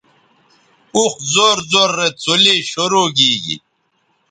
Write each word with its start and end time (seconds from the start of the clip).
اوخ 0.95 1.13
زور 1.33 1.57
زور 1.71 1.89
رے 1.97 2.07
څلے 2.23 2.55
شروع 2.71 3.07
گی 3.17 3.33